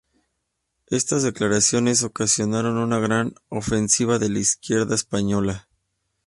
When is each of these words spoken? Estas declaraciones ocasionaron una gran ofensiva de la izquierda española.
Estas 0.87 1.21
declaraciones 1.21 2.01
ocasionaron 2.01 2.79
una 2.79 2.97
gran 2.97 3.35
ofensiva 3.49 4.17
de 4.17 4.29
la 4.29 4.39
izquierda 4.39 4.95
española. 4.95 5.67